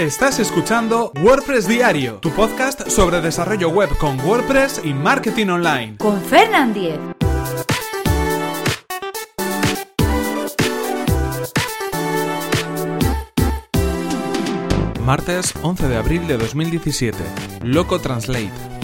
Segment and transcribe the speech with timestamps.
[0.00, 5.98] Estás escuchando WordPress Diario, tu podcast sobre desarrollo web con WordPress y marketing online.
[5.98, 6.98] Con Fernand Diez.
[15.04, 17.18] Martes 11 de abril de 2017.
[17.62, 18.79] Loco Translate.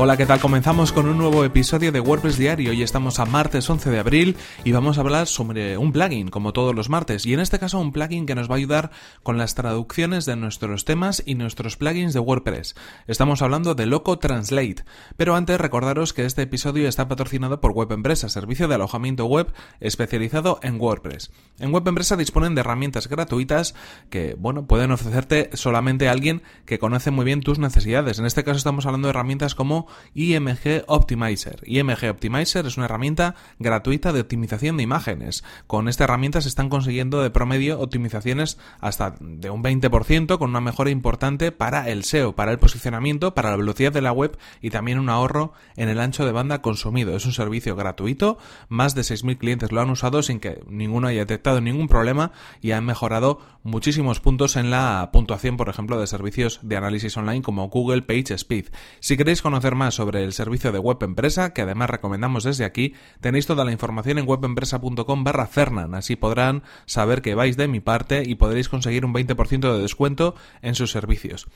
[0.00, 0.38] Hola, ¿qué tal?
[0.38, 2.70] Comenzamos con un nuevo episodio de WordPress Diario.
[2.70, 6.52] Hoy estamos a martes 11 de abril y vamos a hablar sobre un plugin, como
[6.52, 7.26] todos los martes.
[7.26, 8.92] Y en este caso un plugin que nos va a ayudar
[9.24, 12.76] con las traducciones de nuestros temas y nuestros plugins de WordPress.
[13.08, 14.84] Estamos hablando de Loco Translate.
[15.16, 19.52] Pero antes recordaros que este episodio está patrocinado por Web Empresa, servicio de alojamiento web
[19.80, 21.32] especializado en WordPress.
[21.58, 23.74] En Web Empresa disponen de herramientas gratuitas
[24.10, 28.20] que, bueno, pueden ofrecerte solamente alguien que conoce muy bien tus necesidades.
[28.20, 31.60] En este caso estamos hablando de herramientas como IMG Optimizer.
[31.64, 35.44] IMG Optimizer es una herramienta gratuita de optimización de imágenes.
[35.66, 40.60] Con esta herramienta se están consiguiendo de promedio optimizaciones hasta de un 20% con una
[40.60, 44.70] mejora importante para el SEO, para el posicionamiento, para la velocidad de la web y
[44.70, 47.16] también un ahorro en el ancho de banda consumido.
[47.16, 51.20] Es un servicio gratuito, más de 6.000 clientes lo han usado sin que ninguno haya
[51.20, 56.60] detectado ningún problema y han mejorado muchísimos puntos en la puntuación, por ejemplo, de servicios
[56.62, 58.66] de análisis online como Google Page Speed.
[59.00, 62.94] Si queréis conocer más sobre el servicio de Web Empresa, que además recomendamos desde aquí,
[63.20, 67.80] tenéis toda la información en webempresa.com barra Fernan, así podrán saber que vais de mi
[67.80, 71.46] parte y podréis conseguir un 20% de descuento en sus servicios.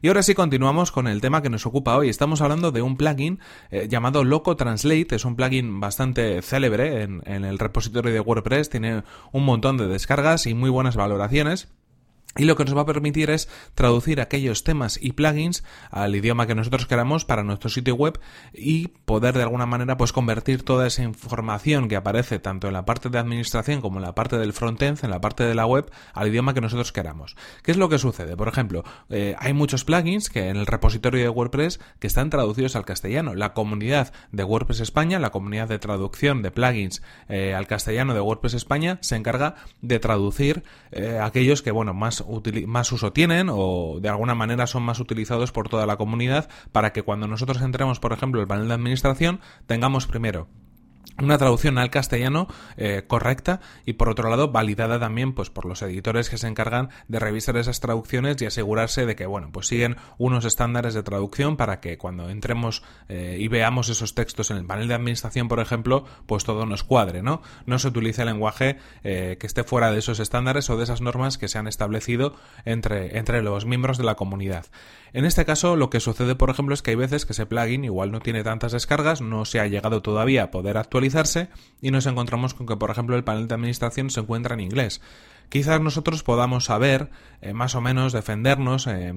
[0.00, 2.08] Y ahora sí continuamos con el tema que nos ocupa hoy.
[2.08, 5.14] Estamos hablando de un plugin eh, llamado Loco Translate.
[5.14, 8.70] Es un plugin bastante célebre en el repositorio de WordPress.
[8.70, 11.68] Tiene un montón de descargas y muy buenas valoraciones.
[12.36, 16.46] Y lo que nos va a permitir es traducir aquellos temas y plugins al idioma
[16.46, 18.18] que nosotros queramos para nuestro sitio web
[18.54, 22.84] y poder de alguna manera pues convertir toda esa información que aparece tanto en la
[22.84, 25.90] parte de administración como en la parte del frontend, en la parte de la web,
[26.14, 27.36] al idioma que nosotros queramos.
[27.62, 28.36] ¿Qué es lo que sucede?
[28.36, 32.76] Por ejemplo, eh, hay muchos plugins que en el repositorio de WordPress que están traducidos
[32.76, 33.34] al castellano.
[33.34, 38.20] La comunidad de WordPress España, la comunidad de traducción de plugins eh, al castellano de
[38.20, 42.21] WordPress España, se encarga de traducir eh, aquellos que, bueno, más
[42.66, 46.92] más, uso tienen o de alguna manera son más utilizados por toda la comunidad para
[46.92, 50.48] que cuando nosotros entremos, por ejemplo, el panel de administración, tengamos primero
[51.20, 55.82] una traducción al castellano eh, correcta y por otro lado validada también pues por los
[55.82, 59.96] editores que se encargan de revisar esas traducciones y asegurarse de que bueno pues siguen
[60.18, 64.66] unos estándares de traducción para que cuando entremos eh, y veamos esos textos en el
[64.66, 69.36] panel de administración por ejemplo pues todo nos cuadre no no se utilice lenguaje eh,
[69.38, 73.18] que esté fuera de esos estándares o de esas normas que se han establecido entre
[73.18, 74.66] entre los miembros de la comunidad.
[75.12, 77.84] En este caso lo que sucede por ejemplo es que hay veces que ese plugin
[77.84, 81.48] igual no tiene tantas descargas no se ha llegado todavía a poder actualizar
[81.80, 85.00] y nos encontramos con que, por ejemplo, el panel de administración se encuentra en inglés.
[85.48, 87.10] Quizás nosotros podamos saber,
[87.40, 89.14] eh, más o menos, defendernos eh,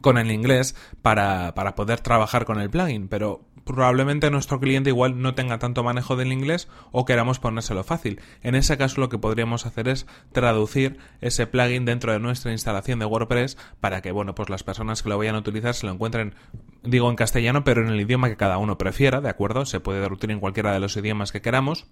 [0.00, 5.20] con el inglés para, para poder trabajar con el plugin, pero probablemente nuestro cliente igual
[5.20, 8.20] no tenga tanto manejo del inglés o queramos ponérselo fácil.
[8.42, 12.98] En ese caso lo que podríamos hacer es traducir ese plugin dentro de nuestra instalación
[12.98, 15.92] de WordPress para que, bueno, pues las personas que lo vayan a utilizar se lo
[15.92, 16.34] encuentren,
[16.82, 19.66] digo en castellano, pero en el idioma que cada uno prefiera, ¿de acuerdo?
[19.66, 21.86] Se puede traducir en cualquiera de los idiomas que queramos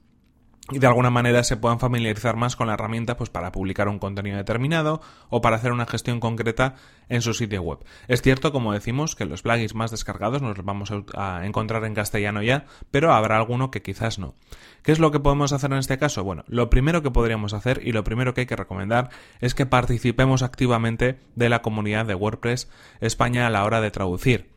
[0.73, 4.01] y de alguna manera se puedan familiarizar más con la herramienta pues para publicar un
[4.01, 6.75] contenido determinado o para hacer una gestión concreta
[7.09, 7.79] en su sitio web.
[8.09, 11.95] Es cierto, como decimos, que los plugins más descargados nos los vamos a encontrar en
[11.95, 14.35] castellano ya, pero habrá alguno que quizás no.
[14.83, 16.25] ¿Qué es lo que podemos hacer en este caso?
[16.25, 19.11] Bueno, lo primero que podríamos hacer y lo primero que hay que recomendar
[19.41, 22.69] es que participemos activamente de la comunidad de WordPress
[23.01, 24.56] España a la hora de traducir.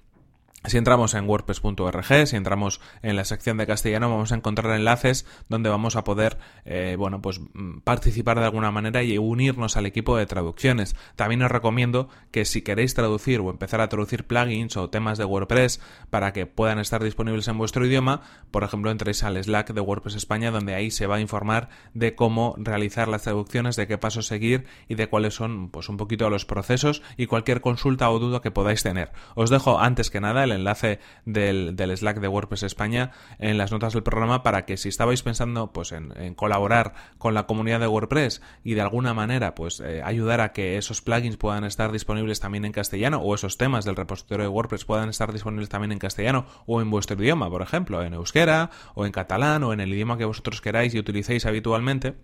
[0.65, 5.25] Si entramos en wordpress.org, si entramos en la sección de castellano, vamos a encontrar enlaces
[5.47, 9.85] donde vamos a poder, eh, bueno, pues mm, participar de alguna manera y unirnos al
[9.85, 10.97] equipo de traducciones.
[11.15, 15.23] También os recomiendo que si queréis traducir o empezar a traducir plugins o temas de
[15.23, 18.21] WordPress para que puedan estar disponibles en vuestro idioma,
[18.51, 22.15] por ejemplo, entréis al Slack de WordPress España, donde ahí se va a informar de
[22.15, 26.29] cómo realizar las traducciones, de qué pasos seguir y de cuáles son, pues, un poquito
[26.29, 29.13] los procesos y cualquier consulta o duda que podáis tener.
[29.35, 33.93] Os dejo antes que nada el enlace del, Slack de WordPress España en las notas
[33.93, 38.41] del programa para que si estabais pensando pues en, colaborar con la comunidad de WordPress
[38.63, 42.65] y de alguna manera pues eh, ayudar a que esos plugins puedan estar disponibles también
[42.65, 46.45] en castellano o esos temas del repositorio de WordPress puedan estar disponibles también en castellano
[46.65, 50.17] o en vuestro idioma, por ejemplo, en euskera o en catalán o en el idioma
[50.17, 52.15] que vosotros queráis y utilicéis habitualmente,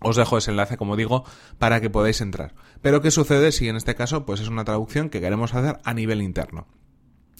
[0.00, 1.24] os dejo ese enlace, como digo,
[1.58, 2.54] para que podáis entrar.
[2.80, 5.94] Pero ¿qué sucede si en este caso pues es una traducción que queremos hacer a
[5.94, 6.66] nivel interno?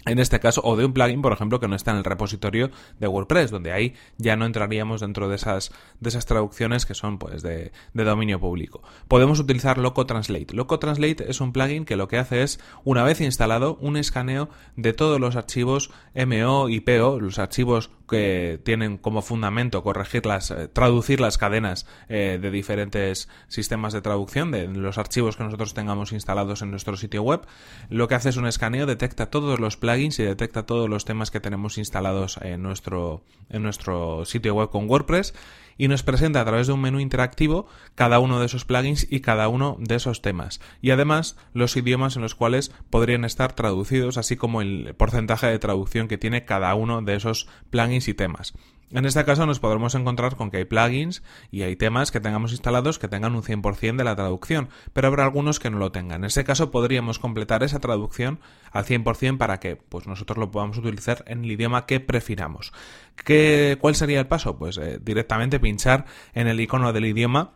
[0.07, 2.71] En este caso, o de un plugin, por ejemplo, que no está en el repositorio
[2.99, 7.19] de WordPress, donde ahí ya no entraríamos dentro de esas, de esas traducciones que son
[7.19, 8.83] pues de, de dominio público.
[9.09, 10.55] Podemos utilizar Loco Translate.
[10.55, 14.49] Loco Translate es un plugin que lo que hace es, una vez instalado, un escaneo
[14.77, 20.51] de todos los archivos MO y PO, los archivos que tienen como fundamento corregir las,
[20.51, 25.73] eh, traducir las cadenas eh, de diferentes sistemas de traducción, de los archivos que nosotros
[25.73, 27.43] tengamos instalados en nuestro sitio web.
[27.89, 31.31] Lo que hace es un escaneo, detecta todos los plugins y detecta todos los temas
[31.31, 35.33] que tenemos instalados en nuestro, en nuestro sitio web con WordPress
[35.79, 39.21] y nos presenta a través de un menú interactivo cada uno de esos plugins y
[39.21, 40.61] cada uno de esos temas.
[40.81, 45.59] Y además los idiomas en los cuales podrían estar traducidos, así como el porcentaje de
[45.59, 48.55] traducción que tiene cada uno de esos plugins y temas.
[48.93, 51.23] En este caso nos podremos encontrar con que hay plugins
[51.53, 55.25] y hay temas que tengamos instalados que tengan un 100% de la traducción, pero habrá
[55.25, 56.23] algunos que no lo tengan.
[56.23, 58.41] En ese caso podríamos completar esa traducción
[58.73, 62.73] al 100% para que pues nosotros lo podamos utilizar en el idioma que prefiramos.
[63.15, 64.59] ¿Qué, ¿Cuál sería el paso?
[64.59, 67.53] Pues eh, directamente pinchar en el icono del idioma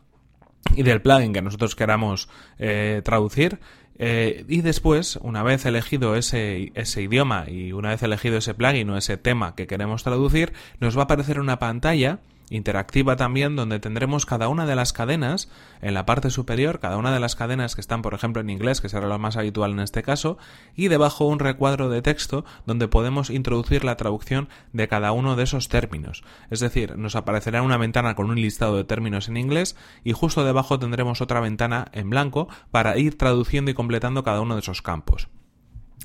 [0.76, 2.28] y del plugin que nosotros queramos
[2.58, 3.58] eh, traducir
[3.98, 8.90] eh, y después, una vez elegido ese, ese idioma y una vez elegido ese plugin
[8.90, 12.18] o ese tema que queremos traducir, nos va a aparecer una pantalla
[12.50, 15.48] interactiva también donde tendremos cada una de las cadenas
[15.80, 18.80] en la parte superior, cada una de las cadenas que están por ejemplo en inglés,
[18.80, 20.38] que será lo más habitual en este caso,
[20.74, 25.44] y debajo un recuadro de texto donde podemos introducir la traducción de cada uno de
[25.44, 26.24] esos términos.
[26.50, 30.44] Es decir, nos aparecerá una ventana con un listado de términos en inglés y justo
[30.44, 34.82] debajo tendremos otra ventana en blanco para ir traduciendo y completando cada uno de esos
[34.82, 35.28] campos.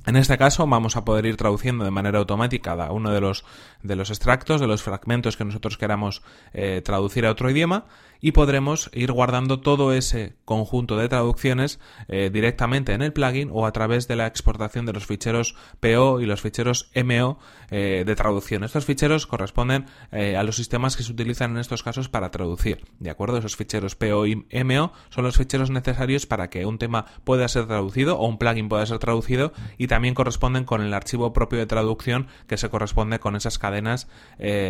[0.09, 3.45] En este caso vamos a poder ir traduciendo de manera automática cada uno de los,
[3.83, 7.85] de los extractos, de los fragmentos que nosotros queramos eh, traducir a otro idioma
[8.21, 13.67] y podremos ir guardando todo ese conjunto de traducciones eh, directamente en el plugin o
[13.67, 17.39] a través de la exportación de los ficheros PO y los ficheros MO
[17.69, 18.63] eh, de traducción.
[18.63, 22.83] Estos ficheros corresponden a los sistemas que se utilizan en estos casos para traducir.
[22.99, 23.37] ¿De acuerdo?
[23.37, 24.35] Esos ficheros PO y
[24.65, 28.69] MO son los ficheros necesarios para que un tema pueda ser traducido o un plugin
[28.69, 33.19] pueda ser traducido y también corresponden con el archivo propio de traducción que se corresponde
[33.19, 34.07] con esas cadenas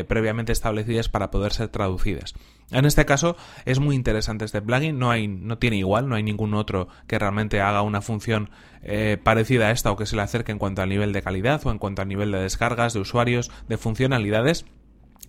[0.08, 2.34] previamente establecidas para poder ser traducidas.
[2.72, 3.36] En este caso
[3.66, 7.18] es muy interesante este plugin, no, hay, no tiene igual, no hay ningún otro que
[7.18, 8.52] realmente haga una función
[8.84, 11.66] eh, parecida a esta o que se le acerque en cuanto al nivel de calidad
[11.66, 14.66] o en cuanto al nivel de descargas, de usuarios, de funcionalidades.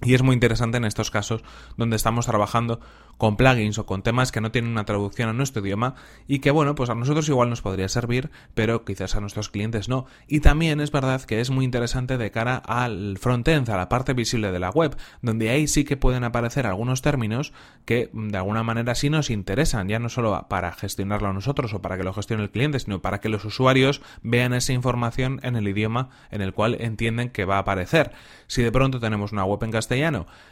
[0.02, 1.42] Y es muy interesante en estos casos
[1.76, 2.80] donde estamos trabajando
[3.18, 5.94] con plugins o con temas que no tienen una traducción a nuestro idioma
[6.26, 9.90] y que bueno, pues a nosotros igual nos podría servir, pero quizás a nuestros clientes
[9.90, 10.06] no.
[10.26, 14.14] Y también es verdad que es muy interesante de cara al frontend, a la parte
[14.14, 17.52] visible de la web, donde ahí sí que pueden aparecer algunos términos
[17.84, 21.82] que de alguna manera sí nos interesan, ya no solo para gestionarlo a nosotros o
[21.82, 25.56] para que lo gestione el cliente, sino para que los usuarios vean esa información en
[25.56, 28.12] el idioma en el cual entienden que va a aparecer.
[28.46, 29.89] Si de pronto tenemos una web en castellano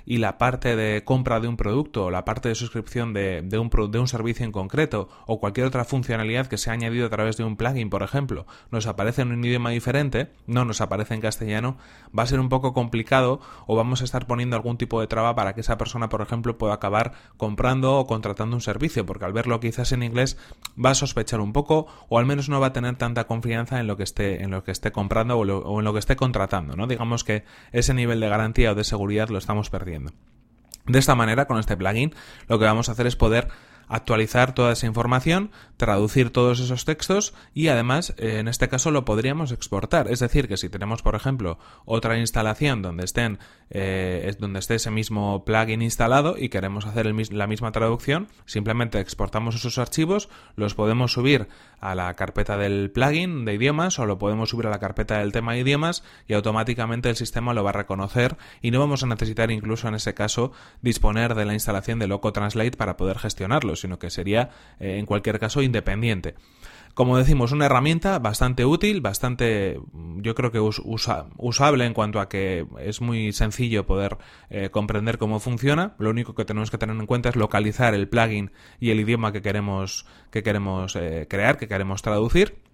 [0.04, 3.90] y la parte de compra de un producto o la parte de suscripción de, un,
[3.90, 7.36] de un servicio en concreto o cualquier otra funcionalidad que se ha añadido a través
[7.36, 11.20] de un plugin, por ejemplo, nos aparece en un idioma diferente, no nos aparece en
[11.20, 11.76] castellano,
[12.18, 15.34] va a ser un poco complicado o vamos a estar poniendo algún tipo de traba
[15.34, 19.32] para que esa persona, por ejemplo, pueda acabar comprando o contratando un servicio, porque al
[19.32, 20.38] verlo quizás en inglés
[20.82, 23.86] va a sospechar un poco o al menos no va a tener tanta confianza en
[23.86, 26.76] lo que esté, en lo que esté comprando o, o en lo que esté contratando,
[26.76, 26.86] ¿no?
[26.86, 30.12] Digamos que ese nivel de garantía o de seguridad lo estamos perdiendo.
[30.86, 32.14] De esta manera, con este plugin,
[32.48, 33.48] lo que vamos a hacer es poder
[33.88, 39.04] actualizar toda esa información, traducir todos esos textos y además eh, en este caso lo
[39.04, 40.10] podríamos exportar.
[40.10, 43.38] Es decir, que si tenemos, por ejemplo, otra instalación donde estén
[43.70, 49.54] eh, donde esté ese mismo plugin instalado y queremos hacer la misma traducción, simplemente exportamos
[49.54, 51.48] esos archivos, los podemos subir
[51.80, 55.32] a la carpeta del plugin de idiomas o lo podemos subir a la carpeta del
[55.32, 59.06] tema de idiomas y automáticamente el sistema lo va a reconocer y no vamos a
[59.06, 60.52] necesitar incluso en ese caso
[60.82, 65.06] disponer de la instalación de Loco Translate para poder gestionarlo sino que sería eh, en
[65.06, 66.34] cualquier caso independiente.
[66.98, 69.80] Como decimos, una herramienta bastante útil, bastante,
[70.16, 74.18] yo creo que usable en cuanto a que es muy sencillo poder
[74.50, 75.94] eh, comprender cómo funciona.
[75.98, 79.30] Lo único que tenemos que tener en cuenta es localizar el plugin y el idioma
[79.30, 82.67] que queremos, que queremos eh, crear, que queremos traducir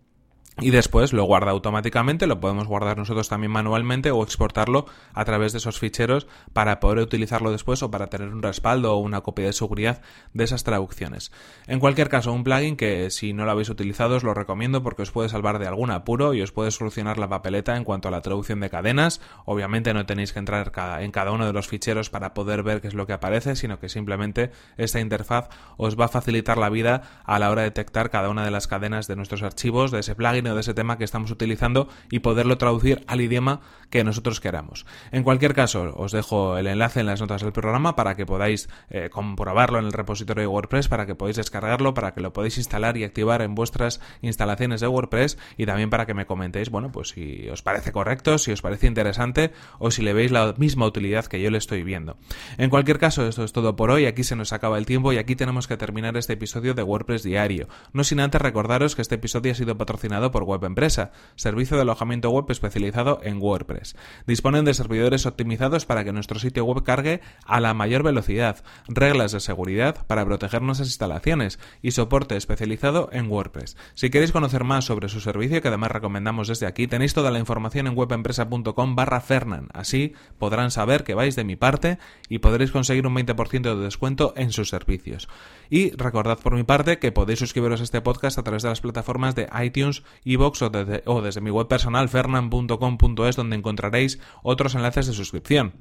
[0.61, 5.53] y después lo guarda automáticamente, lo podemos guardar nosotros también manualmente o exportarlo a través
[5.53, 9.47] de esos ficheros para poder utilizarlo después o para tener un respaldo o una copia
[9.47, 10.01] de seguridad
[10.33, 11.33] de esas traducciones.
[11.67, 15.03] En cualquier caso, un plugin que si no lo habéis utilizado os lo recomiendo porque
[15.03, 18.13] os puede salvar de algún apuro y os puede solucionar la papeleta en cuanto a
[18.13, 19.21] la traducción de cadenas.
[19.47, 20.71] Obviamente no tenéis que entrar
[21.01, 23.81] en cada uno de los ficheros para poder ver qué es lo que aparece, sino
[23.81, 28.11] que simplemente esta interfaz os va a facilitar la vida a la hora de detectar
[28.11, 31.05] cada una de las cadenas de nuestros archivos, de ese plugin de ese tema que
[31.05, 34.85] estamos utilizando y poderlo traducir al idioma que nosotros queramos.
[35.13, 38.69] En cualquier caso, os dejo el enlace en las notas del programa para que podáis
[38.91, 42.59] eh, comprobarlo en el repositorio de WordPress, para que podáis descargarlo, para que lo podáis
[42.59, 46.91] instalar y activar en vuestras instalaciones de WordPress y también para que me comentéis, bueno,
[46.93, 50.87] pues si os parece correcto, si os parece interesante o si le veis la misma
[50.87, 52.17] utilidad que yo le estoy viendo.
[52.59, 54.07] En cualquier caso, esto es todo por hoy.
[54.07, 57.23] Aquí se nos acaba el tiempo y aquí tenemos que terminar este episodio de WordPress
[57.23, 57.69] Diario.
[57.93, 61.83] No sin antes recordaros que este episodio ha sido patrocinado por Web Empresa, servicio de
[61.83, 63.95] alojamiento web especializado en WordPress.
[64.27, 69.31] Disponen de servidores optimizados para que nuestro sitio web cargue a la mayor velocidad, reglas
[69.31, 73.77] de seguridad para proteger nuestras instalaciones y soporte especializado en WordPress.
[73.95, 77.39] Si queréis conocer más sobre su servicio, que además recomendamos desde aquí, tenéis toda la
[77.39, 79.69] información en webempresa.com barra Fernan.
[79.73, 81.99] Así podrán saber que vais de mi parte
[82.29, 85.29] y podréis conseguir un 20% de descuento en sus servicios.
[85.71, 88.81] Y recordad por mi parte que podéis suscribiros a este podcast a través de las
[88.81, 90.73] plataformas de iTunes, iVoox o,
[91.07, 95.75] o desde mi web personal fernan.com.es donde encontraréis otros enlaces de suscripción.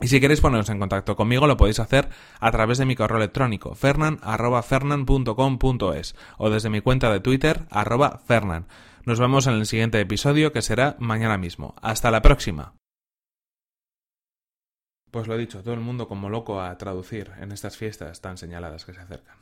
[0.00, 2.08] Y si queréis poneros en contacto conmigo, lo podéis hacer
[2.38, 8.66] a través de mi correo electrónico, fernan.fernan.com.es o desde mi cuenta de Twitter, arroba fernan.
[9.04, 11.74] Nos vemos en el siguiente episodio que será mañana mismo.
[11.82, 12.72] Hasta la próxima.
[15.10, 18.38] Pues lo he dicho, todo el mundo como loco a traducir en estas fiestas tan
[18.38, 19.36] señaladas que se acercan.